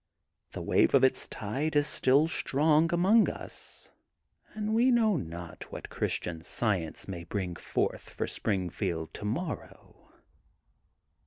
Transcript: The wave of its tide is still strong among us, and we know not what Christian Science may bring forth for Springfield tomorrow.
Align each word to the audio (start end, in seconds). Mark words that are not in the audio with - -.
The 0.53 0.63
wave 0.63 0.95
of 0.95 1.03
its 1.03 1.27
tide 1.27 1.75
is 1.75 1.85
still 1.85 2.27
strong 2.27 2.91
among 2.91 3.29
us, 3.29 3.91
and 4.55 4.73
we 4.73 4.89
know 4.89 5.15
not 5.15 5.71
what 5.71 5.91
Christian 5.91 6.41
Science 6.43 7.07
may 7.07 7.23
bring 7.23 7.55
forth 7.55 8.09
for 8.09 8.25
Springfield 8.25 9.13
tomorrow. 9.13 10.11